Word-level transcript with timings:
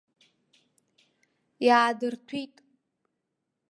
Иаадырҭәит. 1.65 2.53